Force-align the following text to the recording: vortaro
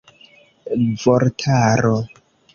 vortaro 1.01 2.01